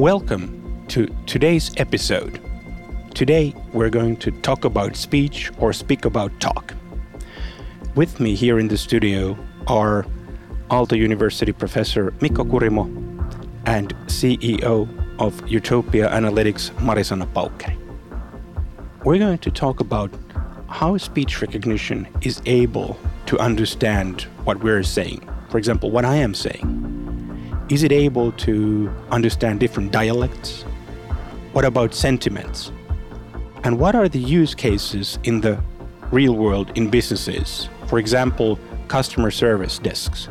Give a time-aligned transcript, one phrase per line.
[0.00, 2.40] Welcome to today's episode.
[3.14, 6.72] Today we're going to talk about speech or speak about talk.
[7.96, 9.36] With me here in the studio
[9.66, 10.06] are
[10.70, 12.86] Aalto University professor Mikko Kurimo
[13.66, 14.88] and CEO
[15.18, 17.76] of Utopia Analytics Marisanna Paukkeri.
[19.04, 20.10] We're going to talk about
[20.66, 25.28] how speech recognition is able to understand what we're saying.
[25.50, 26.79] For example, what I am saying.
[27.70, 30.62] Is it able to understand different dialects?
[31.52, 32.72] What about sentiments?
[33.62, 35.62] And what are the use cases in the
[36.10, 37.68] real world in businesses?
[37.86, 40.26] For example, customer service desks.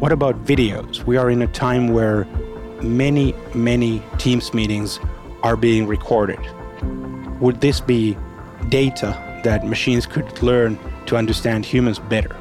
[0.00, 1.04] What about videos?
[1.04, 2.24] We are in a time where
[2.80, 4.98] many, many Teams meetings
[5.42, 6.40] are being recorded.
[7.38, 8.16] Would this be
[8.70, 12.34] data that machines could learn to understand humans better?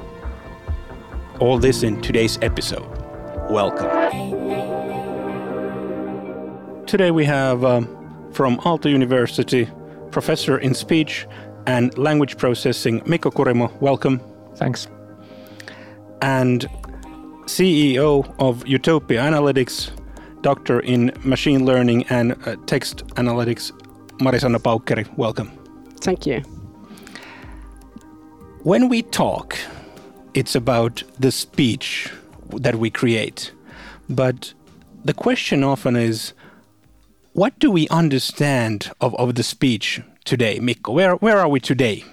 [1.42, 2.99] All this in today's episode
[3.50, 3.90] welcome.
[6.86, 7.88] Today we have um,
[8.32, 9.68] from Aalto University
[10.12, 11.28] professor in speech
[11.66, 13.72] and language processing Mikko Kurimo.
[13.82, 14.22] Welcome.
[14.56, 14.88] Thanks.
[16.22, 16.68] And
[17.46, 19.92] CEO of Utopia Analytics,
[20.42, 23.72] doctor in machine learning and uh, text analytics,
[24.20, 25.08] Marisanna Paukkeri.
[25.18, 25.52] Welcome.
[26.02, 26.42] Thank you.
[28.64, 29.58] When we talk,
[30.36, 32.12] it's about the speech
[32.50, 33.52] that we create.
[34.10, 34.54] But
[35.04, 36.34] the question often is
[37.34, 40.92] what do we understand of, of the speech today, Mikko?
[40.92, 42.04] Where, where are we today?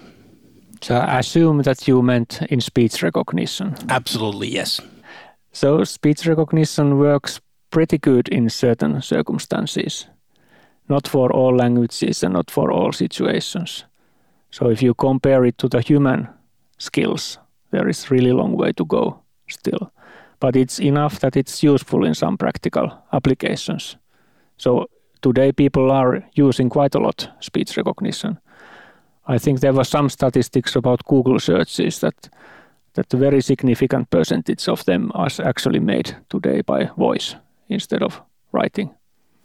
[0.81, 3.75] So I assume that you meant in speech recognition.
[3.89, 4.79] Absolutely, yes.
[5.51, 10.07] So speech recognition works pretty good in certain circumstances,
[10.87, 13.85] not for all languages and not for all situations.
[14.51, 16.29] So if you compare it to the human
[16.77, 17.39] skills,
[17.71, 19.91] there is really long way to go still
[20.39, 23.97] but it's enough that it's useful in some practical applications.
[24.57, 24.89] So
[25.21, 28.39] today people are using quite a lot speech recognition.
[29.27, 32.29] I think there were some statistics about Google searches that
[32.93, 37.35] that a very significant percentage of them are actually made today by voice
[37.69, 38.21] instead of
[38.51, 38.89] writing.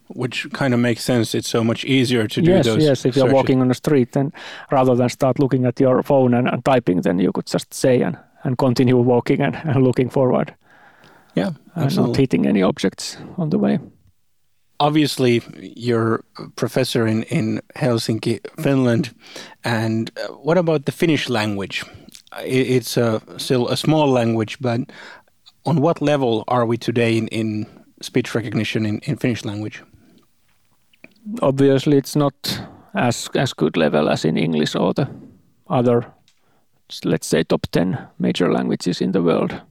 [0.08, 1.34] Which kind of makes sense.
[1.34, 2.82] It's so much easier to do yes, those.
[2.82, 3.34] Yes, if you're searches.
[3.34, 4.32] walking on the street, then
[4.70, 8.00] rather than start looking at your phone and, and typing, then you could just say
[8.02, 10.54] and, and continue walking and, and looking forward.
[11.34, 12.10] Yeah, absolutely.
[12.10, 13.78] Not hitting any objects on the way.
[14.80, 15.42] Obviously,
[15.76, 19.14] you're a professor in, in Helsinki, Finland.
[19.64, 21.84] And uh, what about the Finnish language?
[22.44, 24.80] It's a, still a small language, but
[25.64, 27.66] on what level are we today in, in
[28.00, 29.82] speech recognition in, in Finnish language?
[31.40, 32.34] Obviously, it's not
[32.94, 35.06] as as good level as in English or the
[35.68, 36.04] other,
[37.04, 39.62] let's say, top ten major languages in the world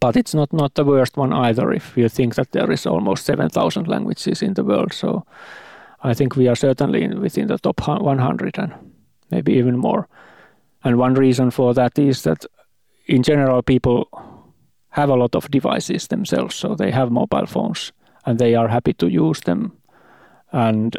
[0.00, 3.24] but it's not, not the worst one either if you think that there is almost
[3.24, 4.92] 7,000 languages in the world.
[4.92, 5.24] So
[6.02, 8.74] I think we are certainly within the top 100 and
[9.30, 10.08] maybe even more.
[10.84, 12.44] And one reason for that is that
[13.06, 14.08] in general, people
[14.90, 16.54] have a lot of devices themselves.
[16.54, 17.92] So they have mobile phones
[18.26, 19.72] and they are happy to use them.
[20.52, 20.96] And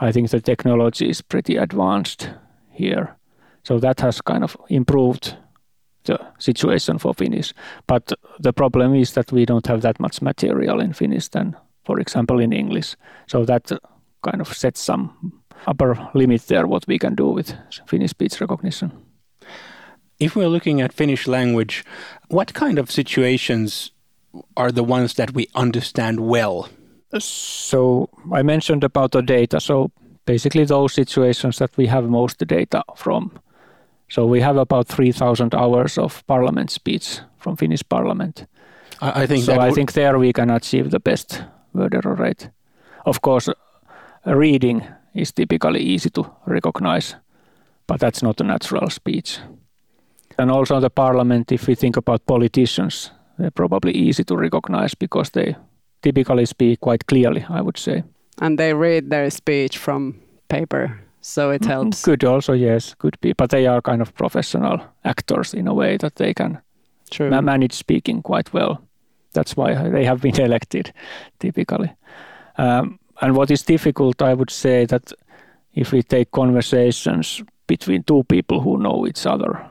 [0.00, 2.30] I think the technology is pretty advanced
[2.70, 3.16] here.
[3.64, 5.36] So that has kind of improved
[6.04, 7.52] the situation for Finnish.
[7.86, 12.00] But the problem is that we don't have that much material in Finnish than, for
[12.00, 12.96] example, in English.
[13.26, 13.70] So that
[14.22, 15.32] kind of sets some
[15.66, 17.54] upper limit there what we can do with
[17.86, 18.92] Finnish speech recognition.
[20.18, 21.84] If we're looking at Finnish language,
[22.28, 23.90] what kind of situations
[24.56, 26.68] are the ones that we understand well?
[27.18, 29.60] So I mentioned about the data.
[29.60, 29.90] So
[30.26, 33.32] basically those situations that we have most data from.
[34.10, 38.46] So we have about 3,000 hours of parliament speech from Finnish parliament.
[39.00, 39.60] I, I think so.
[39.60, 42.50] I think there we can achieve the best word error rate.
[43.06, 43.48] Of course,
[44.26, 44.82] reading
[45.14, 47.14] is typically easy to recognize,
[47.86, 49.38] but that's not a natural speech.
[50.38, 55.30] And also the parliament, if we think about politicians, they're probably easy to recognize because
[55.30, 55.56] they
[56.02, 58.02] typically speak quite clearly, I would say.
[58.42, 61.70] And they read their speech from paper so it mm-hmm.
[61.70, 62.04] helps.
[62.04, 65.96] Could also, yes, could be, but they are kind of professional actors in a way
[65.98, 66.60] that they can
[67.18, 68.82] ma- manage speaking quite well.
[69.32, 70.92] That's why they have been elected,
[71.38, 71.92] typically.
[72.56, 75.12] Um, and what is difficult, I would say, that
[75.74, 79.64] if we take conversations between two people who know each other.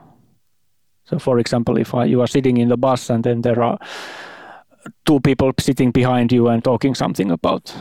[1.04, 3.78] So, for example, if I, you are sitting in the bus and then there are
[5.04, 7.74] two people sitting behind you and talking something about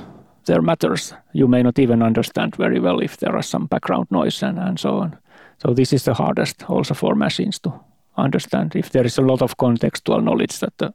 [0.50, 4.44] their matters, you may not even understand very well if there are some background noise
[4.44, 5.18] and, and so on.
[5.60, 7.72] So this is the hardest also for machines to
[8.18, 10.94] understand if there is a lot of contextual knowledge that the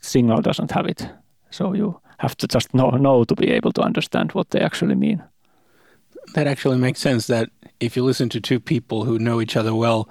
[0.00, 1.08] signal doesn't have it.
[1.50, 4.94] So you have to just know, know to be able to understand what they actually
[4.94, 5.22] mean.
[6.34, 7.26] That actually makes sense.
[7.26, 7.48] That
[7.80, 10.08] if you listen to two people who know each other well,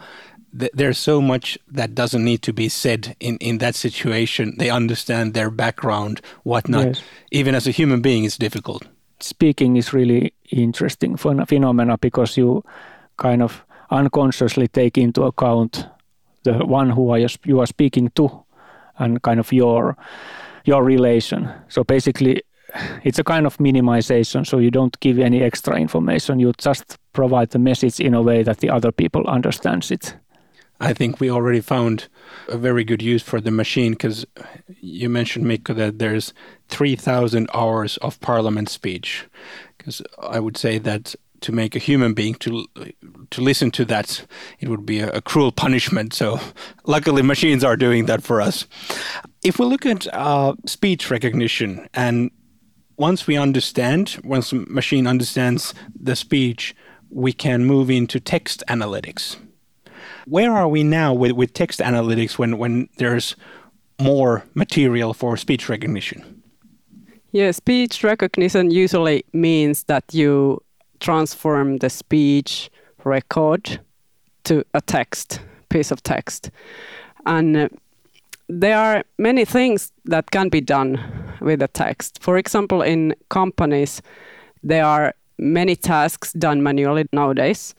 [0.58, 4.56] th- there's so much that doesn't need to be said in, in that situation.
[4.58, 6.86] They understand their background, whatnot.
[6.86, 7.02] Yes.
[7.32, 8.84] Even as a human being, it's difficult.
[9.20, 12.64] Speaking is really interesting phen- phenomena because you
[13.18, 15.86] kind of unconsciously take into account
[16.44, 18.30] the one who are you- you are speaking to
[18.98, 19.96] and kind of your
[20.66, 21.50] your relation.
[21.70, 22.42] So basically,
[23.04, 24.46] it's a kind of minimization.
[24.46, 26.40] So you don't give any extra information.
[26.40, 30.16] You just provide the message in a way that the other people understands it.
[30.80, 32.08] I think we already found
[32.48, 34.26] a very good use for the machine because
[34.80, 36.34] you mentioned, Mikko, that there's
[36.70, 39.26] 3,000 hours of parliament speech.
[39.78, 42.66] Because I would say that to make a human being to
[43.30, 44.26] to listen to that,
[44.60, 46.14] it would be a, a cruel punishment.
[46.14, 46.40] So
[46.86, 48.66] luckily, machines are doing that for us.
[49.44, 52.32] If we look at uh, speech recognition, and
[52.98, 56.76] once we understand, once the machine understands the speech,
[57.10, 59.38] we can move into text analytics
[60.30, 63.36] where are we now with, with text analytics when, when there's
[64.00, 66.44] more material for speech recognition?
[67.32, 70.62] Yeah, speech recognition usually means that you
[71.00, 72.70] transform the speech
[73.04, 73.80] record
[74.46, 76.50] to a text, piece of text.
[77.26, 77.70] And uh,
[78.48, 81.00] there are many things that can be done
[81.40, 82.20] with a text.
[82.22, 84.02] For example, in companies,
[84.64, 87.76] there are many tasks done manually nowadays.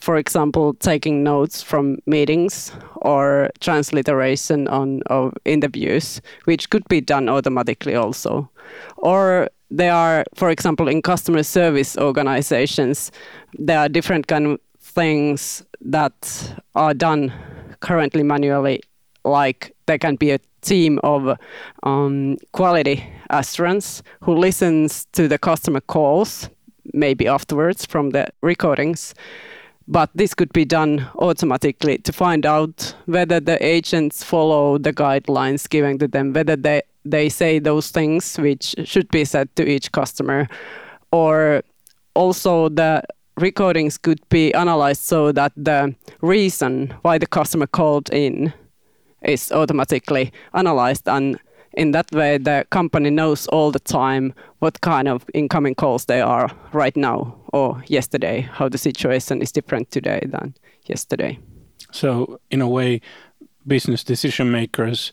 [0.00, 7.28] For example, taking notes from meetings or transliteration on of interviews, which could be done
[7.28, 8.48] automatically also.
[8.96, 13.12] Or there are, for example, in customer service organizations,
[13.58, 17.32] there are different kind of things that are done
[17.80, 18.80] currently manually,
[19.24, 21.38] like there can be a team of
[21.82, 26.48] um, quality assurance who listens to the customer calls,
[26.92, 29.14] maybe afterwards from the recordings.
[29.90, 35.68] But this could be done automatically to find out whether the agents follow the guidelines
[35.68, 39.90] given to them, whether they, they say those things which should be said to each
[39.90, 40.46] customer,
[41.10, 41.64] or
[42.14, 43.02] also the
[43.36, 48.52] recordings could be analyzed so that the reason why the customer called in
[49.22, 51.36] is automatically analyzed and
[51.74, 56.20] in that way the company knows all the time what kind of incoming calls they
[56.20, 60.54] are right now or yesterday how the situation is different today than
[60.86, 61.38] yesterday.
[61.92, 63.00] So, in a way,
[63.66, 65.12] business decision makers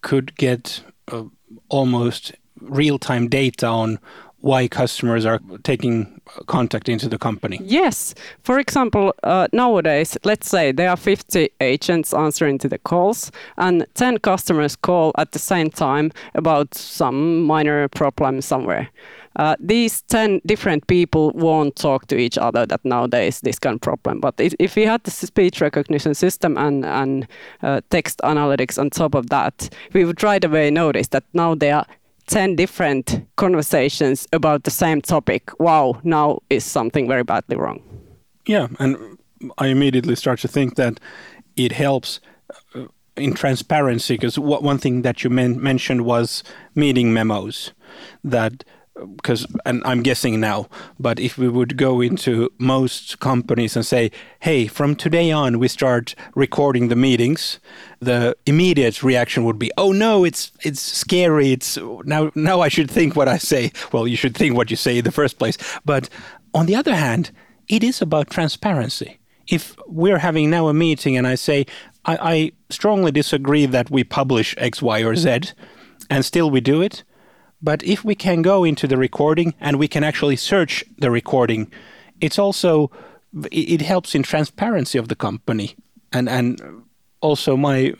[0.00, 0.82] could get
[1.12, 1.24] uh,
[1.68, 3.98] almost real time data on
[4.40, 7.58] why customers are taking contact into the company.
[7.62, 8.14] Yes.
[8.42, 13.86] For example, uh, nowadays, let's say there are 50 agents answering to the calls, and
[13.94, 18.90] 10 customers call at the same time about some minor problem somewhere.
[19.36, 23.80] Uh, these 10 different people won't talk to each other that nowadays this kind of
[23.80, 27.28] problem but if, if we had the speech recognition system and, and
[27.62, 31.76] uh, text analytics on top of that we would right away notice that now there
[31.76, 31.86] are
[32.28, 35.50] 10 different conversations about the same topic.
[35.58, 37.82] Wow, now is something very badly wrong.
[38.46, 39.18] Yeah, and
[39.58, 41.00] I immediately start to think that
[41.56, 42.20] it helps
[42.74, 42.86] uh,
[43.16, 46.44] in transparency because one thing that you men- mentioned was
[46.74, 47.72] meeting memos
[48.22, 48.64] that
[49.16, 54.10] because and I'm guessing now, but if we would go into most companies and say,
[54.40, 57.60] "Hey, from today on, we start recording the meetings,"
[58.00, 61.52] the immediate reaction would be, "Oh no, it's it's scary.
[61.52, 64.76] It's now now I should think what I say." Well, you should think what you
[64.76, 65.56] say in the first place.
[65.84, 66.08] But
[66.54, 67.30] on the other hand,
[67.68, 69.18] it is about transparency.
[69.46, 71.64] If we're having now a meeting and I say,
[72.04, 75.52] I, I strongly disagree that we publish X, Y, or Z,
[76.10, 77.04] and still we do it,
[77.60, 81.70] but if we can go into the recording and we can actually search the recording,
[82.20, 82.90] it's also
[83.50, 85.76] it helps in transparency of the company
[86.12, 86.60] and and
[87.20, 87.94] also my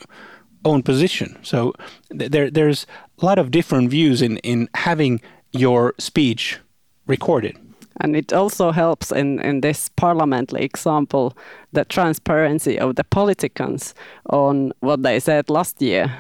[0.65, 1.39] own position.
[1.43, 1.73] So
[2.11, 2.87] there there's
[3.21, 5.21] a lot of different views in in having
[5.53, 6.59] your speech
[7.07, 7.57] recorded.
[8.01, 11.37] And it also helps in, in this parliamentary example
[11.73, 13.93] the transparency of the politicians
[14.31, 16.17] on what they said last year.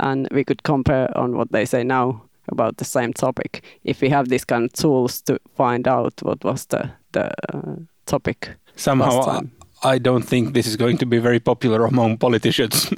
[0.00, 3.62] And we could compare on what they say now about the same topic.
[3.84, 7.76] If we have these kind of tools to find out what was the the uh,
[8.06, 9.40] topic somehow I,
[9.82, 12.92] I don't think this is going to be very popular among politicians.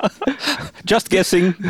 [0.84, 1.54] Just guessing.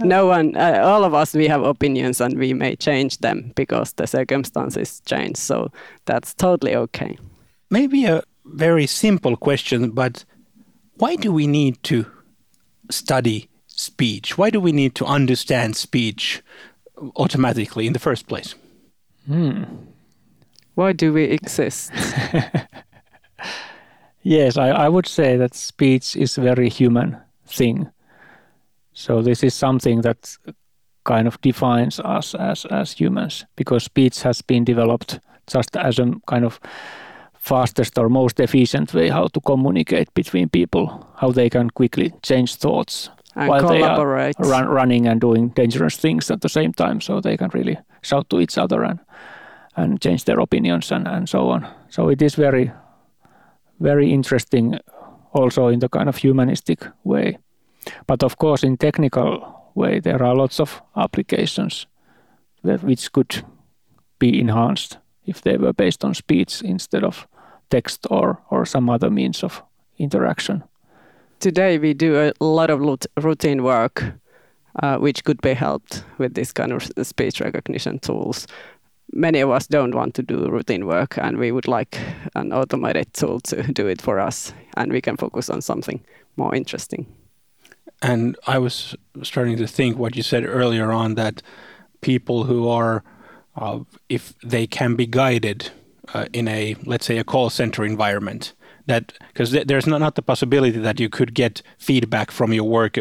[0.00, 3.92] No one uh, all of us we have opinions and we may change them because
[3.92, 5.70] the circumstances change so
[6.04, 7.16] that's totally okay.
[7.70, 10.24] Maybe a very simple question but
[10.98, 12.04] why do we need to
[12.90, 13.48] study
[13.80, 14.38] speech?
[14.38, 16.42] Why do we need to understand speech
[17.16, 18.54] automatically in the first place?
[19.26, 19.64] Hmm.
[20.74, 21.92] Why do we exist?
[24.24, 27.90] Yes, I, I would say that speech is a very human thing.
[28.94, 30.36] So this is something that
[31.04, 36.14] kind of defines us as, as humans because speech has been developed just as a
[36.26, 36.58] kind of
[37.34, 42.54] fastest or most efficient way how to communicate between people, how they can quickly change
[42.54, 44.36] thoughts And while they are collaborate.
[44.38, 47.00] run, running and doing dangerous things at the same time.
[47.00, 49.00] So they can really shout to each other and
[49.76, 51.66] and change their opinions and, and so on.
[51.88, 52.72] So it is very,
[53.80, 54.78] very interesting
[55.32, 57.38] also in the kind of humanistic way.
[58.06, 61.86] But of course, in technical way, there are lots of applications
[62.62, 63.44] that, which could
[64.18, 67.26] be enhanced if they were based on speech instead of
[67.70, 69.62] text or, or some other means of
[69.98, 70.62] interaction.
[71.44, 72.80] Today we do a lot of
[73.22, 74.02] routine work,
[74.82, 78.46] uh, which could be helped with this kind of speech recognition tools.
[79.12, 81.98] Many of us don't want to do routine work, and we would like
[82.34, 86.02] an automated tool to do it for us, and we can focus on something
[86.38, 87.04] more interesting.
[88.00, 91.42] And I was starting to think what you said earlier on that
[92.00, 93.04] people who are,
[93.54, 95.72] uh, if they can be guided
[96.14, 98.54] uh, in a, let's say, a call center environment,
[98.86, 102.64] that because th- there's not, not the possibility that you could get feedback from your
[102.64, 102.98] work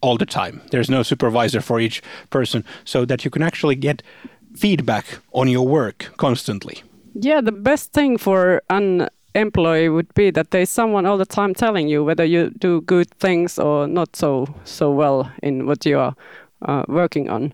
[0.00, 0.62] all the time.
[0.70, 4.02] There's no supervisor for each person, so that you can actually get
[4.54, 6.82] feedback on your work constantly.
[7.14, 11.54] Yeah, the best thing for an employee would be that there's someone all the time
[11.54, 15.98] telling you whether you do good things or not so so well in what you
[15.98, 16.14] are
[16.62, 17.52] uh, working on.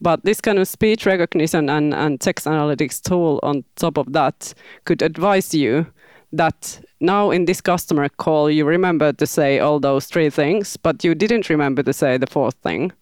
[0.00, 4.52] But this kind of speech recognition and, and text analytics tool on top of that
[4.84, 5.86] could advise you
[6.32, 11.04] that now in this customer call you remember to say all those three things, but
[11.04, 12.92] you didn't remember to say the fourth thing.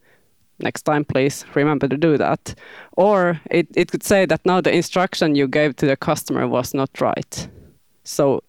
[0.59, 2.55] Next time please remember to do that.
[2.97, 6.75] Or it, it could say that now the instruction you gave to the customer was
[6.75, 7.49] not right.
[8.05, 8.43] So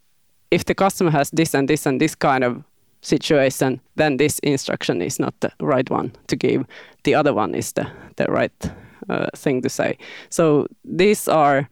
[0.50, 2.64] if the customer has this and this and this kind of
[3.02, 6.66] situation then this instruction is not the right one to give.
[7.04, 8.72] The other one is the, the right
[9.10, 9.98] uh, thing to say.
[10.30, 11.70] So these are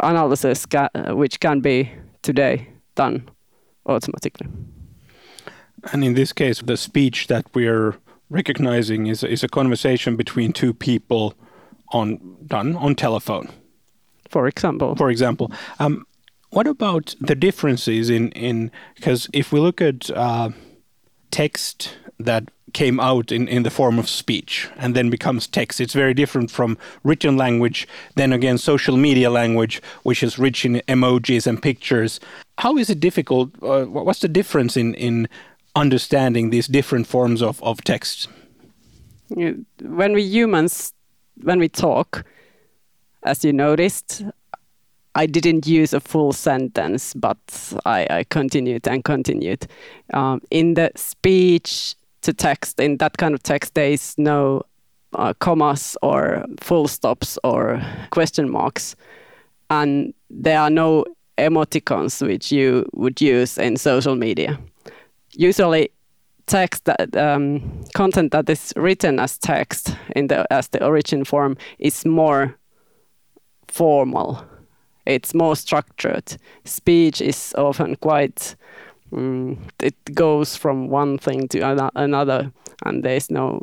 [0.00, 1.90] analysis ca- which can be
[2.22, 3.28] today done
[3.86, 4.48] automatically.
[5.92, 7.94] And in this case, the speech that we're
[8.30, 11.34] recognizing is, is a conversation between two people
[11.92, 13.48] on done on telephone,
[14.28, 14.94] for example.
[14.96, 15.50] For example.
[15.78, 16.04] Um,
[16.50, 20.50] what about the differences in in because if we look at uh,
[21.30, 25.94] text that came out in, in the form of speech and then becomes text, it's
[25.94, 27.86] very different from written language.
[28.14, 32.20] Then again, social media language, which is rich in emojis and pictures.
[32.58, 33.50] How is it difficult?
[33.62, 35.28] Uh, what's the difference in in
[35.76, 38.28] understanding these different forms of, of text?
[39.28, 40.92] when we humans
[41.42, 42.24] when we talk
[43.24, 44.24] as you noticed
[45.14, 47.38] i didn't use a full sentence but
[47.84, 49.66] i, I continued and continued
[50.14, 54.62] um, in the speech to text in that kind of text there is no
[55.14, 58.96] uh, commas or full stops or question marks.
[59.70, 61.04] And there are no
[61.36, 64.58] emoticons which you would use in social media.
[65.32, 65.90] Usually
[66.46, 71.56] text that um, content that is written as text in the as the origin form
[71.78, 72.56] is more
[73.68, 74.42] formal.
[75.06, 76.36] It's more structured.
[76.64, 78.56] Speech is often quite
[79.12, 82.52] mm, it goes from one thing to ano- another
[82.84, 83.60] and there's no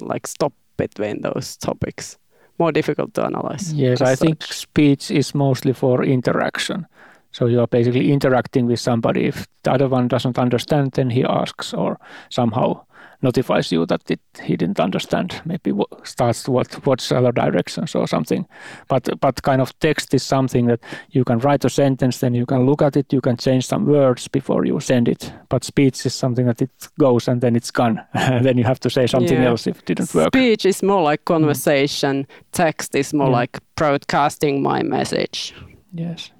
[0.00, 2.18] like stop between those topics
[2.58, 6.86] more difficult to analyze Yes, I think speech is mostly for interaction.
[7.32, 9.26] So you are basically interacting with somebody.
[9.26, 12.84] If the other one doesn't understand, then he asks or somehow
[13.22, 15.40] notifies you that it, he didn't understand.
[15.44, 18.46] Maybe w- starts to watch, watch other directions or something.
[18.88, 22.46] But but kind of text is something that you can write a sentence, then you
[22.46, 25.32] can look at it, you can change some words before you send it.
[25.48, 28.00] But speech is something that it goes and then it's gone.
[28.14, 29.50] then you have to say something Yeah.
[29.50, 30.28] else if it didn't work.
[30.34, 31.34] Speech is more like hmm.
[31.34, 32.26] conversation.
[32.52, 33.40] Text is more Yeah.
[33.40, 35.54] like broadcasting my message.
[35.92, 36.32] Yes.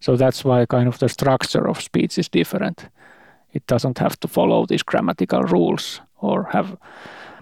[0.00, 2.88] So that's why kind of the structure of speech is different.
[3.52, 6.76] It doesn't have to follow these grammatical rules or have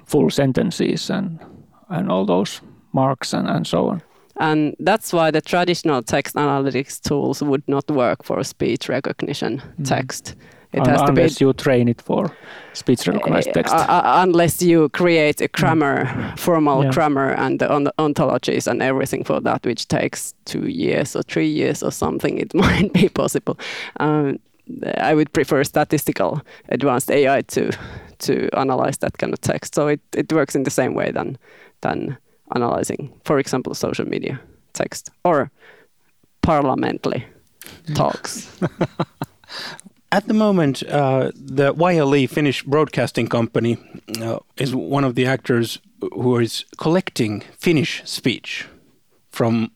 [0.07, 1.39] full sentences and
[1.91, 2.61] and all those
[2.93, 4.03] marks and, and so on.
[4.41, 10.37] And that's why the traditional text analytics tools would not work for speech recognition text.
[10.73, 12.31] It Un- has to be unless you train it for
[12.75, 13.75] speech recognized text.
[13.75, 16.91] Uh, uh, unless you create a grammar, formal Yeah.
[16.91, 21.49] grammar, and the on- ontologies and everything for that, which takes two years or three
[21.49, 22.39] years or something.
[22.39, 23.59] It might be possible.
[23.99, 24.39] Um,
[24.99, 27.71] I would prefer statistical advanced AI to
[28.21, 29.75] to analyze that kind of text.
[29.75, 31.39] So it, it works in the same way than
[31.81, 32.17] than
[32.55, 34.41] analyzing, for example, social media
[34.73, 35.51] text or
[36.43, 37.27] parliamentary
[37.95, 38.49] talks.
[40.11, 43.77] At the moment, uh, the YLE Finnish Broadcasting Company
[44.23, 48.67] uh, is one of the actors who is collecting Finnish speech
[49.31, 49.71] from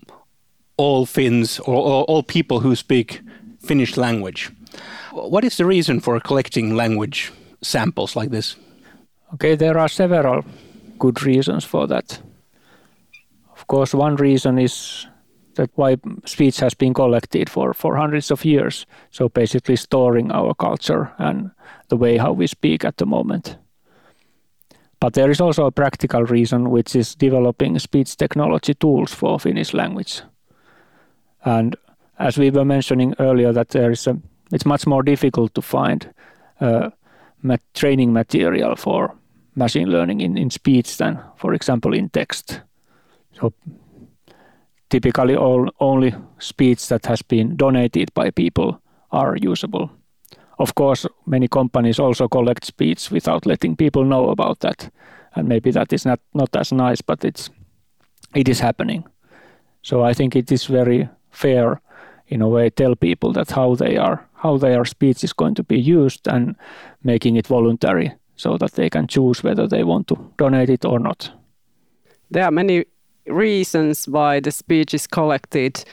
[0.78, 3.20] all Finns or all, all people who speak
[3.61, 4.50] Finnish language.
[5.11, 7.30] What is the reason for collecting language
[7.62, 8.57] samples like this?
[9.35, 10.45] Okay, there are several
[10.99, 12.21] good reasons for that.
[13.52, 15.07] Of course, one reason is
[15.54, 18.87] that why speech has been collected for, for hundreds of years.
[19.11, 21.50] So basically storing our culture and
[21.88, 23.57] the way how we speak at the moment.
[25.00, 29.75] But there is also a practical reason, which is developing speech technology tools for Finnish
[29.75, 30.23] language.
[31.45, 31.76] And
[32.19, 34.16] as we were mentioning earlier, that there is a,
[34.52, 36.09] it's much more difficult to find
[36.61, 36.90] uh,
[37.75, 39.14] training material for
[39.54, 42.61] machine learning in, in speech than, for example, in text.
[43.32, 43.52] So
[44.90, 48.80] typically all, only speech that has been donated by people
[49.11, 49.90] are usable.
[50.58, 54.92] Of course, many companies also collect speech without letting people know about that.
[55.34, 57.50] And maybe that is not, not as nice, but it's
[58.34, 59.04] it is happening.
[59.82, 61.80] So I think it is very fair
[62.28, 65.62] in a way tell people that how they are how their speech is going to
[65.62, 66.56] be used and
[67.04, 70.99] making it voluntary so that they can choose whether they want to donate it or
[70.99, 71.30] not.
[72.30, 72.84] There are many
[73.26, 75.84] reasons why the speech is collected.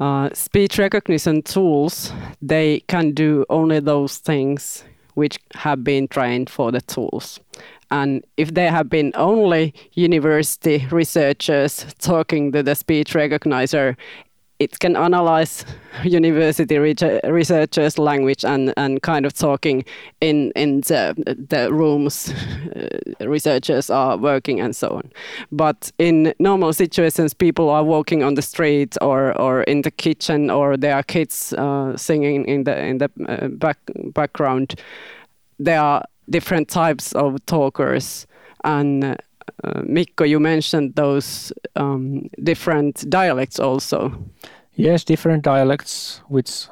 [0.00, 4.84] Uh, speech recognition tools, they can do only those things
[5.14, 7.40] which have been trained for the tools.
[7.90, 13.96] And if there have been only university researchers talking to the speech recognizer,
[14.58, 15.64] it can analyze
[16.04, 19.84] university researchers' language and, and kind of talking
[20.20, 21.14] in in the,
[21.48, 22.32] the rooms
[22.74, 25.12] uh, researchers are working and so on.
[25.52, 30.50] But in normal situations, people are walking on the street or, or in the kitchen,
[30.50, 33.78] or there are kids uh, singing in the in the uh, back
[34.14, 34.74] background.
[35.58, 38.26] There are different types of talkers
[38.64, 39.16] and.
[39.64, 44.12] Uh, Mikko, you mentioned those um, different dialects also.
[44.74, 46.68] Yes, different dialects, which,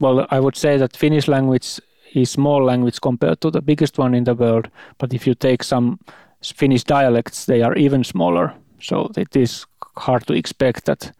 [0.00, 1.80] well, I would say that Finnish language
[2.14, 4.68] is small language compared to the biggest one in the world.
[4.98, 5.98] But if you take some
[6.42, 8.54] Finnish dialects, they are even smaller.
[8.80, 11.12] So it is hard to expect that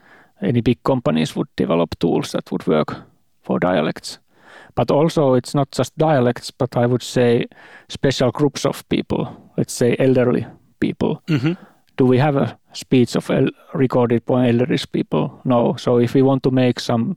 [0.43, 2.95] any big companies would develop tools that would work
[3.43, 4.19] for dialects.
[4.75, 7.47] But also, it's not just dialects, but I would say
[7.89, 10.47] special groups of people, let's say elderly
[10.81, 11.23] people.
[11.27, 11.53] Mm-hmm
[11.99, 15.41] do we have a speech of el- recorded by elderly people?
[15.45, 15.75] No.
[15.77, 17.17] So if we want to make some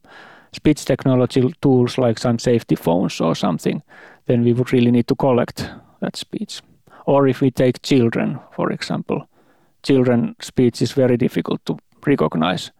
[0.53, 3.81] speech technology tools like some safety phones or something,
[4.25, 5.69] then we would really need to collect
[6.01, 6.61] that speech.
[7.05, 9.29] Or if we take children, for example,
[9.83, 12.71] children speech is very difficult to recognize.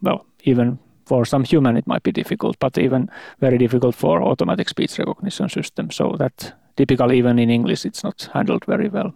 [0.00, 3.10] Well, even for some human it might be difficult, but even
[3.40, 5.90] very difficult for automatic speech recognition system.
[5.90, 9.12] So that typically even in English it's not handled very well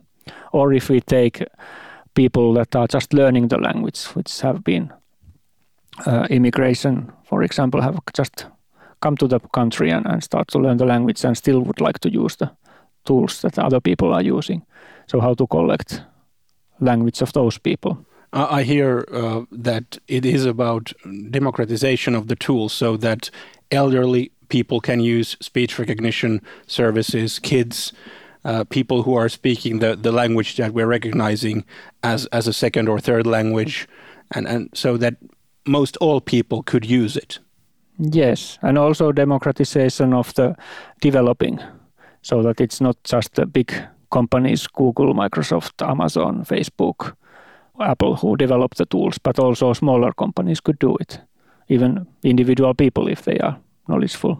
[0.52, 1.44] or if we take
[2.14, 4.92] people that are just learning the language, which have been
[6.06, 8.46] uh, immigration, for example, have just
[9.00, 11.98] come to the country and, and start to learn the language and still would like
[12.00, 12.50] to use the
[13.04, 14.62] tools that other people are using.
[15.06, 16.02] So how to collect
[16.80, 18.04] language of those people.
[18.32, 20.92] I hear uh, that it is about
[21.30, 23.30] democratization of the tools so that
[23.70, 27.92] elderly people can use speech recognition services, kids
[28.48, 31.64] uh, people who are speaking the, the language that we're recognizing
[32.02, 33.86] as, as a second or third language,
[34.30, 35.16] and, and so that
[35.66, 37.38] most all people could use it.
[37.98, 40.56] Yes, and also democratization of the
[41.02, 41.60] developing,
[42.22, 43.70] so that it's not just the big
[44.10, 47.14] companies, Google, Microsoft, Amazon, Facebook,
[47.78, 51.20] Apple, who develop the tools, but also smaller companies could do it,
[51.68, 53.58] even individual people if they are
[53.88, 54.38] knowledgeful,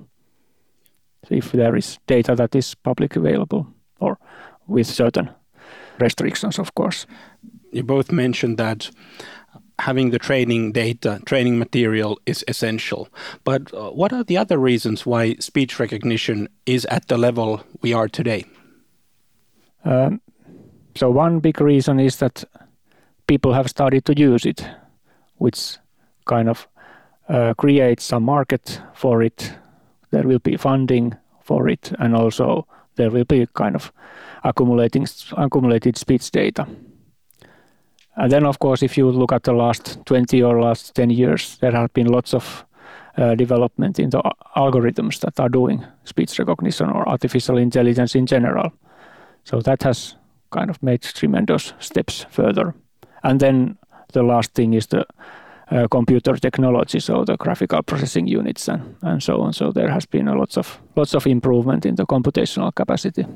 [1.29, 3.67] if there is data that is public available
[4.01, 4.19] or
[4.67, 5.31] with certain
[5.99, 7.07] restrictions, of course.
[7.73, 8.91] You both mentioned that
[9.81, 13.09] having the training data, training material is essential.
[13.45, 17.93] But uh, what are the other reasons why speech recognition is at the level we
[17.93, 18.45] are today?
[19.85, 20.21] Um,
[20.97, 22.45] so, one big reason is that
[23.27, 24.67] people have started to use it,
[25.37, 25.79] which
[26.25, 26.67] kind of
[27.29, 29.55] uh, creates some market for it.
[30.11, 32.67] There will be funding for it, and also
[32.99, 33.91] there will be kind of
[34.45, 35.07] accumulating
[35.37, 36.67] accumulated speech data.
[38.17, 41.57] And then, of course, if you look at the last 20 or last 10 years,
[41.59, 42.65] there have been lots of
[43.17, 44.21] uh, development in the
[44.57, 48.73] algorithms that are doing speech recognition or artificial intelligence in general.
[49.45, 50.17] So that has
[50.51, 52.75] kind of made tremendous steps further.
[53.23, 53.79] And then
[54.13, 55.07] the last thing is the
[55.71, 59.53] uh, computer technology, so the graphical processing units and, and so on.
[59.53, 63.27] So there has been a lots of lots of improvement in the computational capacity.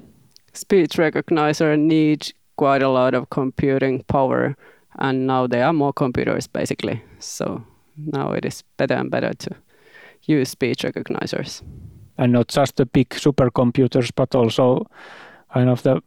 [0.52, 4.56] Speech recognizer need quite a lot of computing power,
[4.98, 7.02] and now there are more computers basically.
[7.18, 7.62] So
[7.96, 9.50] now it is better and better to
[10.22, 11.62] use speech recognizers.
[12.18, 14.86] And not just the big supercomputers, but also
[15.52, 16.00] kind of the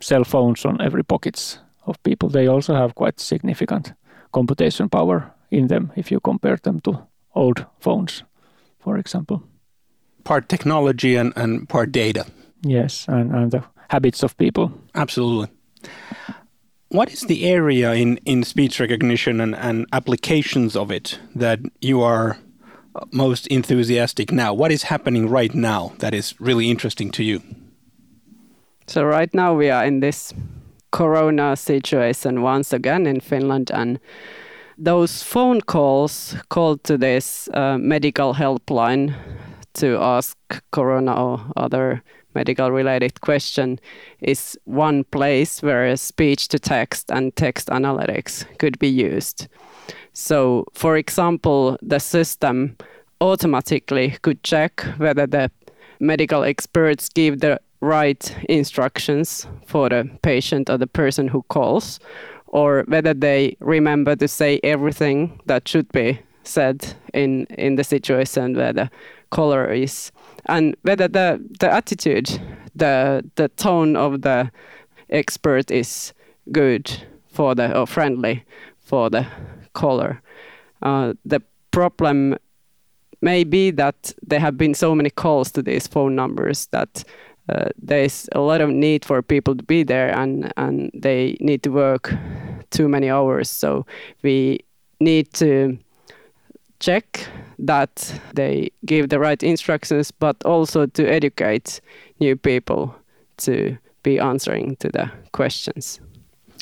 [0.00, 2.28] cell phones on every pockets of people.
[2.28, 3.92] They also have quite significant
[4.32, 8.24] computation power in them if you compare them to old phones,
[8.78, 9.42] for example.
[10.24, 12.26] Part technology and, and part data.
[12.62, 14.72] Yes, and, and the habits of people.
[14.94, 15.48] Absolutely.
[16.88, 22.02] What is the area in, in speech recognition and, and applications of it that you
[22.02, 22.38] are
[23.12, 24.54] most enthusiastic now?
[24.54, 27.42] What is happening right now that is really interesting to you?
[28.86, 30.34] So, right now we are in this
[30.90, 33.98] corona situation once again in Finland, and
[34.78, 39.14] those phone calls called to this uh, medical helpline
[39.74, 40.36] to ask
[40.70, 42.02] corona or other
[42.34, 43.78] medical related question
[44.20, 49.48] is one place where speech to text and text analytics could be used.
[50.14, 52.76] So, for example, the system
[53.20, 55.50] automatically could check whether the
[56.00, 61.98] medical experts give the right instructions for the patient or the person who calls,
[62.52, 68.54] or whether they remember to say everything that should be said in in the situation
[68.54, 68.90] where the
[69.30, 70.12] caller is.
[70.46, 72.28] And whether the the attitude
[72.74, 74.50] the the tone of the
[75.10, 76.12] expert is
[76.50, 76.90] good
[77.26, 78.44] for the or friendly
[78.78, 79.26] for the
[79.72, 80.22] caller.
[80.82, 82.36] Uh, the problem
[83.20, 87.04] may be that there have been so many calls to these phone numbers that
[87.48, 91.62] uh, there's a lot of need for people to be there and and they need
[91.62, 92.14] to work
[92.70, 93.50] too many hours.
[93.50, 93.84] So
[94.22, 94.60] we
[95.00, 95.78] need to
[96.80, 97.26] check
[97.58, 101.80] that they give the right instructions but also to educate
[102.18, 102.94] new people
[103.36, 106.00] to be answering to the questions.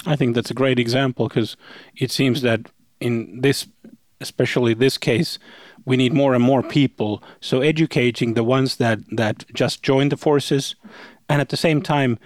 [0.07, 1.57] I think that's a great example because
[1.97, 2.61] it seems that
[3.01, 3.69] in this
[4.21, 5.39] especially this case
[5.85, 7.23] we need more and more people.
[7.41, 10.77] So educating the ones that that just join the forces,
[11.29, 12.19] and at the same time,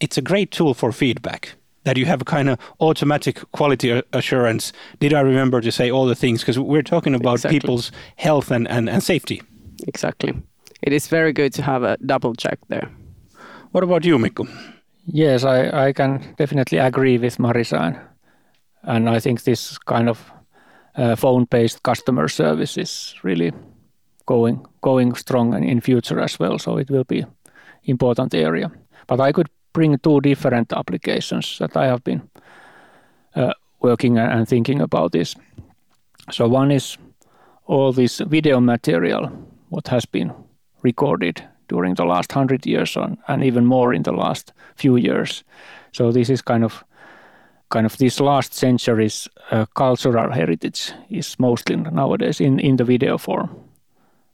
[0.00, 1.54] it's a great tool for feedback.
[1.84, 4.72] That you have a kind of automatic quality assurance.
[5.00, 6.40] Did I remember to say all the things?
[6.40, 7.60] Because we're talking about exactly.
[7.60, 9.40] people's health and, and, and safety.
[9.86, 10.34] Exactly.
[10.82, 12.90] It is very good to have a double check there.
[13.72, 14.46] What about you, Mikko?
[15.06, 17.98] Yes, I, I can definitely agree with Marisa.
[18.82, 20.30] And I think this kind of
[20.96, 23.52] uh, phone-based customer service is really
[24.26, 26.58] going going strong and in future as well.
[26.58, 27.24] So it will be
[27.84, 28.70] important area.
[29.06, 32.22] But I could bring two different applications that I have been
[33.36, 35.36] uh, working and thinking about this.
[36.30, 36.98] So one is
[37.66, 39.30] all this video material
[39.70, 40.32] what has been
[40.82, 45.44] recorded during the last hundred years on, and even more in the last few years.
[45.92, 46.84] So this is kind of
[47.70, 53.18] kind of this last century's uh, cultural heritage is mostly nowadays in, in the video
[53.18, 53.48] form.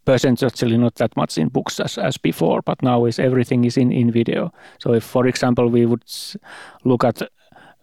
[0.06, 3.90] Percentually not that much in books as, as before, but now is everything is in,
[3.90, 4.52] in video.
[4.78, 6.04] So if, for example, we would
[6.84, 7.22] look at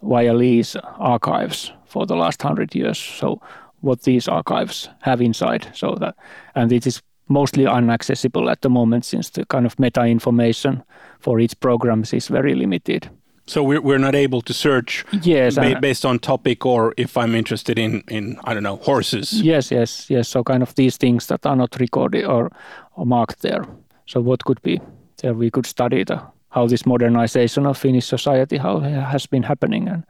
[0.04, 3.42] YLE's archives for the last hundred years, so
[3.82, 6.16] what these archives have inside, so that,
[6.54, 10.84] and it is mostly inaccessible at the moment since the kind of meta information
[11.20, 13.10] for each programs is very limited.
[13.52, 17.18] So we're, we're not able to search yes, ba uh, based on topic or if
[17.18, 19.42] I'm interested in, in, I don't know, horses.
[19.44, 20.30] Yes, yes, yes.
[20.30, 22.50] So kind of these things that are not recorded or,
[22.96, 23.66] or marked there.
[24.06, 24.80] So what could be
[25.18, 25.34] there?
[25.34, 30.06] We could study the, how this modernization of Finnish society how has been happening and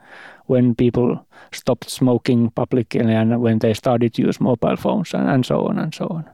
[0.46, 5.46] when people stopped smoking publicly and when they started to use mobile phones and, and
[5.48, 6.30] so on and so on.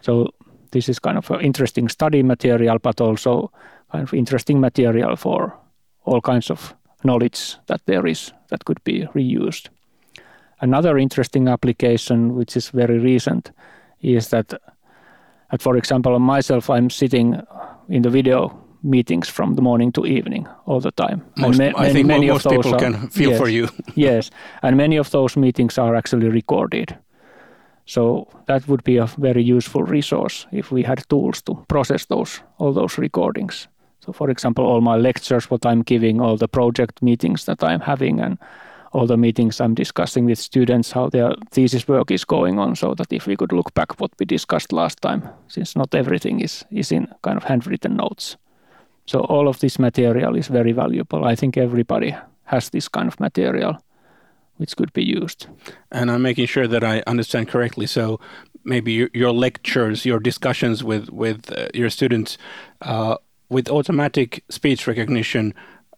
[0.00, 0.34] So
[0.72, 3.52] this is kind of an interesting study material, but also
[3.92, 5.59] kind of interesting material for
[6.04, 9.68] all kinds of knowledge that there is that could be reused.
[10.60, 13.52] Another interesting application, which is very recent,
[14.02, 14.48] is that,
[15.50, 17.42] that for example, myself, I'm sitting
[17.88, 21.22] in the video meetings from the morning to evening all the time.
[21.36, 23.68] Most, ma- I think many most people are, can feel yes, for you.
[23.94, 24.30] yes,
[24.62, 26.96] and many of those meetings are actually recorded.
[27.84, 32.40] So that would be a very useful resource if we had tools to process those
[32.58, 33.68] all those recordings.
[34.00, 37.80] So, for example, all my lectures, what I'm giving, all the project meetings that I'm
[37.80, 38.38] having, and
[38.92, 42.94] all the meetings I'm discussing with students, how their thesis work is going on, so
[42.94, 46.64] that if we could look back what we discussed last time, since not everything is,
[46.70, 48.36] is in kind of handwritten notes.
[49.06, 51.24] So all of this material is very valuable.
[51.24, 53.78] I think everybody has this kind of material
[54.56, 55.46] which could be used.
[55.90, 57.86] And I'm making sure that I understand correctly.
[57.86, 58.20] So
[58.62, 62.36] maybe your, your lectures, your discussions with with uh, your students,
[62.82, 63.16] uh,
[63.50, 65.52] with automatic speech recognition,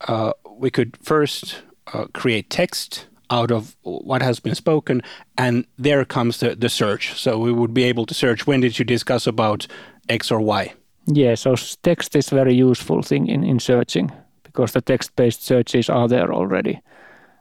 [0.09, 1.63] uh, we could first
[1.93, 5.03] uh, create text out of what has been spoken,
[5.39, 7.19] and there comes the, the search.
[7.19, 9.67] So we would be able to search when did you discuss about
[10.09, 10.75] X or Y.
[11.07, 14.13] Yeah, so text is very useful thing in, in searching
[14.43, 16.81] because the text-based searches are there already.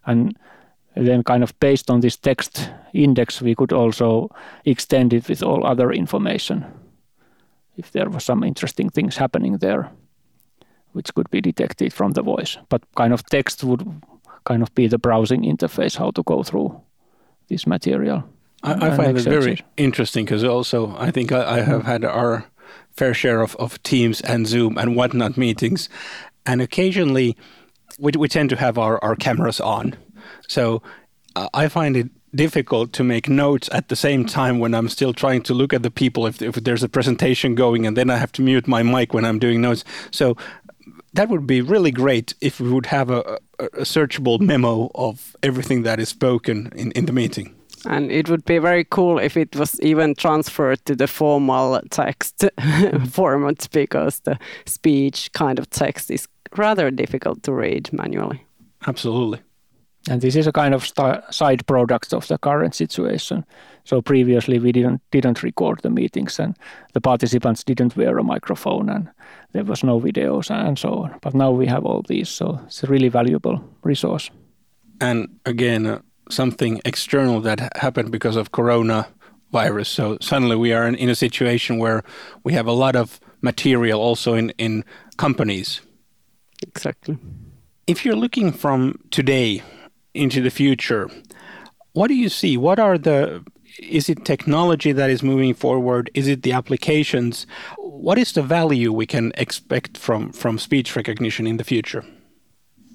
[0.05, 0.37] And
[0.95, 4.29] then kind of based on this text index, we could also
[4.65, 6.65] extend it with all other information
[7.77, 9.89] if there was some interesting things happening there,
[10.93, 12.57] which could be detected from the voice.
[12.69, 13.85] But kind of text would
[14.45, 16.81] kind of be the browsing interface, how to go through
[17.47, 18.23] this material.
[18.63, 22.45] I, I find it very interesting because also I think I, I have had our
[22.91, 25.89] fair share of, of Teams and Zoom and whatnot meetings,
[26.45, 27.35] and occasionally
[27.99, 29.95] we, we tend to have our, our cameras on.
[30.47, 30.81] So
[31.35, 35.13] uh, I find it difficult to make notes at the same time when I'm still
[35.13, 38.17] trying to look at the people if, if there's a presentation going and then I
[38.17, 39.83] have to mute my mic when I'm doing notes.
[40.11, 40.37] So
[41.13, 45.35] that would be really great if we would have a, a, a searchable memo of
[45.43, 47.55] everything that is spoken in, in the meeting.
[47.85, 52.45] And it would be very cool if it was even transferred to the formal text
[53.09, 58.45] format because the speech kind of text is rather difficult to read manually.
[58.87, 59.39] Absolutely.
[60.09, 60.91] And this is a kind of
[61.31, 63.45] side product of the current situation.
[63.83, 66.55] So previously we didn't didn't record the meetings and
[66.93, 69.09] the participants didn't wear a microphone and
[69.53, 71.19] there was no videos and so on.
[71.21, 74.29] But now we have all these, so it's a really valuable resource.
[74.99, 79.07] And again, uh, something external that happened because of corona
[79.51, 79.89] virus.
[79.89, 82.03] So suddenly we are in, in a situation where
[82.43, 84.85] we have a lot of material also in, in
[85.17, 85.81] companies.
[86.61, 87.17] Exactly.
[87.87, 89.63] If you're looking from today
[90.13, 91.09] into the future,
[91.93, 92.55] what do you see?
[92.55, 93.43] What are the
[93.79, 96.09] is it technology that is moving forward?
[96.13, 97.47] Is it the applications?
[97.77, 102.03] What is the value we can expect from from speech recognition in the future?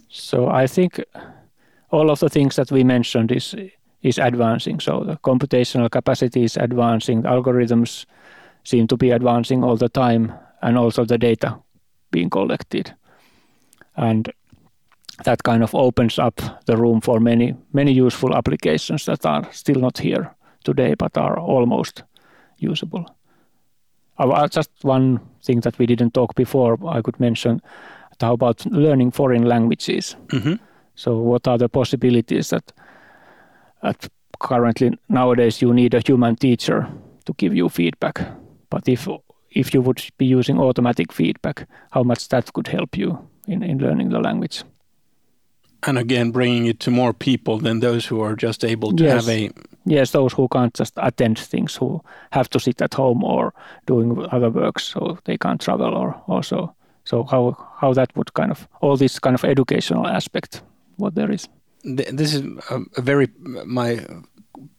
[0.09, 1.01] So I think
[1.91, 3.55] all of the things that we mentioned is
[4.03, 4.81] is advancing.
[4.81, 8.07] So the computational capacity is advancing, algorithms
[8.65, 11.57] seem to be advancing all the time, and also the data
[12.11, 12.95] being collected.
[13.97, 14.33] And
[15.25, 19.81] that kind of opens up the room for many many useful applications that are still
[19.81, 20.36] not here
[20.67, 22.03] today but are almost
[22.59, 23.07] usable.
[24.19, 27.61] Uh, just one thing that we didn't talk before, I could mention.
[28.21, 30.17] How about learning foreign languages?
[30.29, 30.55] Mm-hmm.
[30.95, 32.73] So, what are the possibilities that,
[33.83, 36.89] that currently nowadays you need a human teacher
[37.27, 38.21] to give you feedback?
[38.71, 39.09] But if
[39.51, 43.79] if you would be using automatic feedback, how much that could help you in, in
[43.79, 44.65] learning the language?
[45.83, 49.27] And again, bringing it to more people than those who are just able to yes.
[49.27, 49.51] have a.
[49.85, 53.55] Yes, those who can't just attend things, who have to sit at home or
[53.87, 56.75] doing other works, so they can't travel or also.
[57.05, 60.63] So how how that would kind of all this kind of educational aspect,
[60.97, 61.49] what there is.
[61.85, 62.43] This is
[62.97, 63.29] a very
[63.65, 64.05] my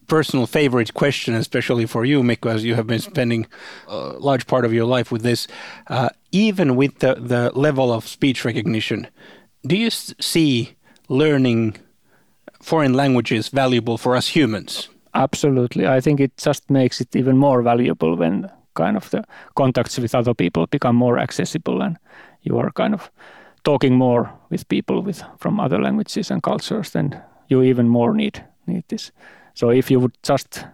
[0.07, 3.45] personal favorite question, especially for you, Mikko, as you have been spending
[3.87, 5.47] a large part of your life with this.
[5.87, 9.07] Uh, even with the, the level of speech recognition,
[9.65, 10.76] do you see
[11.09, 11.77] learning
[12.61, 14.89] foreign languages valuable for us humans?
[15.13, 15.87] Absolutely.
[15.87, 19.23] I think it just makes it even more valuable when kind of the
[19.55, 21.97] contacts with other people become more accessible and
[22.43, 23.09] you are kind of
[23.63, 28.43] talking more with people with from other languages and cultures then you even more need
[28.67, 29.11] need this.
[29.55, 30.65] So if you would just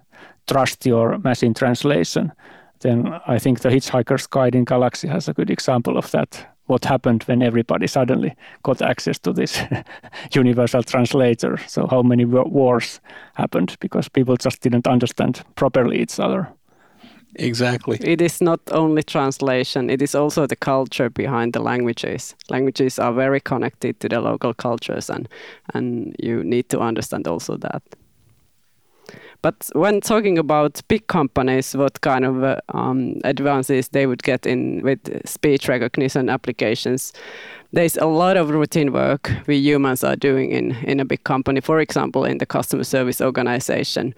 [0.48, 2.34] trust your machine translation,
[2.80, 6.86] then I think the Hitchhiker's Guide in Galaxy has a good example of that what
[6.86, 9.60] happened when everybody suddenly got access to this
[10.34, 11.58] universal translator.
[11.68, 13.02] So how many wars
[13.36, 16.48] happened because people just didn't understand properly each other.
[17.36, 17.98] Exactly.
[18.02, 22.36] It is not only translation, it is also the culture behind the languages.
[22.50, 25.28] Languages are very connected to the local cultures and
[25.74, 27.82] and you need to understand also that.
[29.44, 34.46] But when talking about big companies, what kind of uh, um, advances they would get
[34.46, 37.12] in with speech recognition applications,
[37.74, 41.60] there's a lot of routine work we humans are doing in, in a big company,
[41.60, 44.16] for example, in the customer service organization.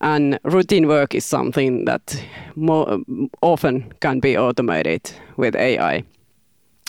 [0.00, 2.22] And routine work is something that
[2.54, 3.00] more
[3.42, 6.04] often can be automated with AI.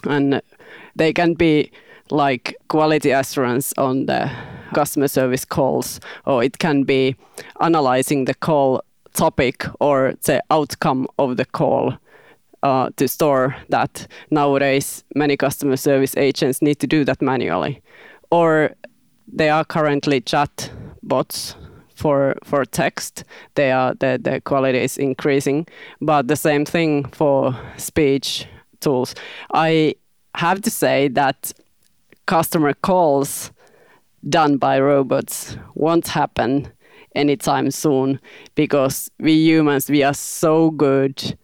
[0.07, 0.39] And
[0.95, 1.71] they can be
[2.11, 4.29] like quality assurance on the
[4.73, 7.15] customer service calls, or it can be
[7.59, 8.81] analyzing the call
[9.13, 11.93] topic or the outcome of the call
[12.63, 14.07] uh, to store that.
[14.29, 17.81] Nowadays, many customer service agents need to do that manually,
[18.31, 18.71] or
[19.27, 20.71] they are currently chat
[21.03, 21.55] bots
[21.95, 23.23] for for text.
[23.55, 25.67] They are the the quality is increasing,
[25.99, 28.47] but the same thing for speech
[28.79, 29.15] tools.
[29.53, 29.95] I
[30.35, 31.53] have to say that
[32.25, 33.51] customer calls
[34.29, 36.71] done by robots won't happen
[37.15, 38.19] anytime soon
[38.55, 41.37] because we humans we are so good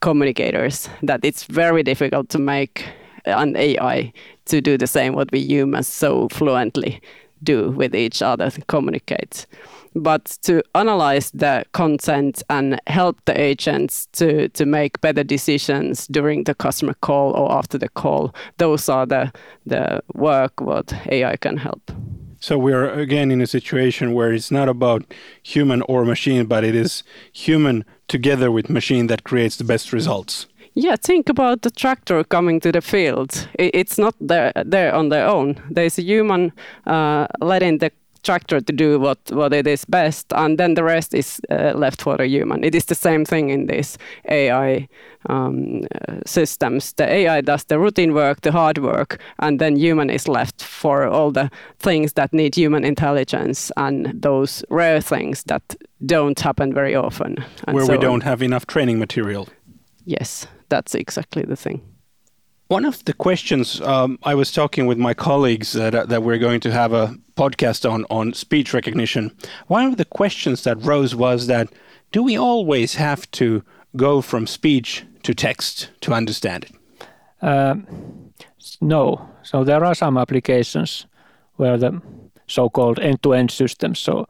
[0.00, 2.84] communicators that it's very difficult to make
[3.24, 4.12] an AI
[4.46, 7.00] to do the same what we humans so fluently
[7.42, 9.46] do with each other communicate
[10.02, 16.44] but to analyze the content and help the agents to, to make better decisions during
[16.44, 19.32] the customer call or after the call, those are the,
[19.66, 21.90] the work what AI can help.
[22.40, 26.74] So we're again in a situation where it's not about human or machine, but it
[26.74, 30.46] is human together with machine that creates the best results.
[30.74, 33.48] Yeah, think about the tractor coming to the field.
[33.58, 35.60] It's not there, there on their own.
[35.68, 36.52] There's a human
[36.86, 37.90] uh, letting the
[38.22, 42.02] tractor to do what, what it is best, and then the rest is uh, left
[42.02, 42.64] for the human.
[42.64, 44.88] It is the same thing in these AI
[45.28, 46.92] um, uh, systems.
[46.94, 51.06] The AI does the routine work, the hard work, and then human is left for
[51.06, 55.62] all the things that need human intelligence and those rare things that
[56.06, 57.36] don't happen very often.
[57.70, 59.48] Where so we don't have enough training material.
[60.04, 61.82] Yes, that's exactly the thing.
[62.68, 66.60] One of the questions um, I was talking with my colleagues that, that we're going
[66.60, 69.34] to have a podcast on on speech recognition.
[69.68, 71.68] One of the questions that rose was that
[72.12, 73.62] do we always have to
[73.96, 77.06] go from speech to text to understand it?
[77.40, 77.76] Uh,
[78.82, 79.28] no.
[79.42, 81.06] So there are some applications
[81.56, 82.02] where the
[82.46, 84.26] so-called end-to-end systems so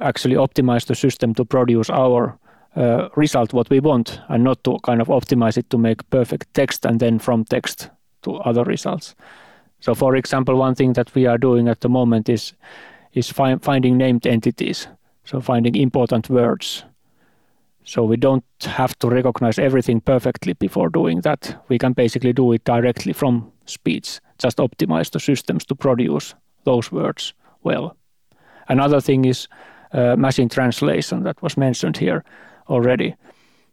[0.00, 2.38] actually optimize the system to produce our
[2.76, 6.52] uh, result what we want and not to kind of optimize it to make perfect
[6.54, 7.90] text and then from text
[8.22, 9.14] to other results.
[9.80, 12.54] So for example, one thing that we are doing at the moment is
[13.12, 14.88] is fi finding named entities.
[15.24, 16.84] So finding important words.
[17.84, 21.64] So we don't have to recognize everything perfectly before doing that.
[21.68, 24.20] We can basically do it directly from speech.
[24.38, 27.96] Just optimize the systems to produce those words well.
[28.68, 29.48] Another thing is
[29.92, 32.22] uh, machine translation that was mentioned here
[32.70, 33.14] already.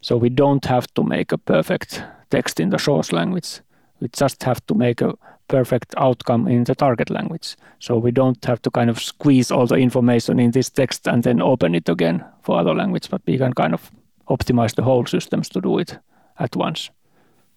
[0.02, 3.62] So we don't have to make a perfect text in the source language.
[4.00, 5.14] We just have to make a
[5.48, 7.56] perfect outcome in the target language.
[7.80, 11.24] So we don't have to kind of squeeze all the information in this text and
[11.24, 13.92] then open it again for other language, but we can kind of
[14.30, 15.98] optimize the whole systems to do it
[16.40, 16.90] at once.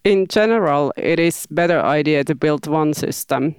[0.04, 3.54] In general, it is better idea to build one system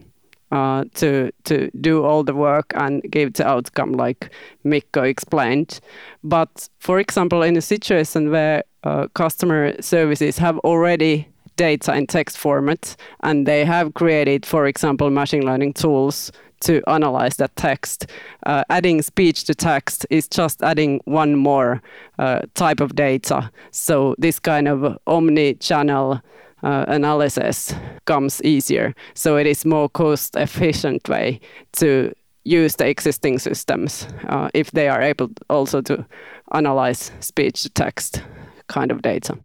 [0.52, 4.30] uh, to to do all the work and give the outcome like
[4.64, 5.80] Mikko explained.
[6.24, 12.38] But for example, in a situation where uh, customer services have already data in text
[12.38, 18.08] format and they have created, for example, machine learning tools to analyze that text.
[18.46, 21.82] Uh, adding speech to text is just adding one more
[22.20, 23.52] uh, type of data.
[23.72, 26.22] So this kind of omni-channel
[26.64, 27.74] uh, analysis
[28.06, 28.94] comes easier.
[29.14, 31.40] So it is more cost efficient way
[31.74, 36.06] to use the existing systems uh, if they are able also to
[36.52, 38.24] analyze speech to text
[38.68, 39.38] kind of data.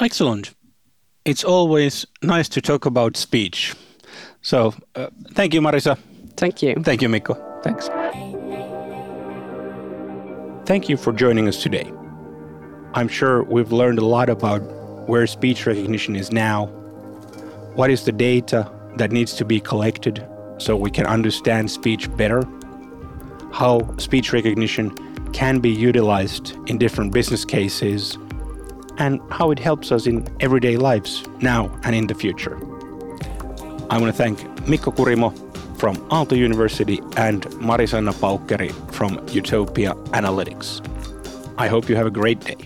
[0.00, 0.54] Excellent.
[1.24, 3.74] It's always nice to talk about speech.
[4.42, 5.98] So uh, thank you, Marisa.
[6.36, 6.74] Thank you.
[6.82, 7.34] Thank you, Mikko.
[7.62, 7.88] Thanks.
[10.66, 11.90] Thank you for joining us today.
[12.94, 14.62] I'm sure we've learned a lot about
[15.06, 16.66] where speech recognition is now,
[17.74, 20.26] what is the data that needs to be collected
[20.58, 22.42] so we can understand speech better,
[23.52, 24.90] how speech recognition
[25.32, 28.16] can be utilized in different business cases,
[28.98, 32.56] and how it helps us in everyday lives now and in the future.
[33.90, 35.32] I want to thank Mikko Kurimo
[35.78, 40.80] from Aalto University and Marisanna Paukkeri from Utopia Analytics.
[41.58, 42.56] I hope you have a great day.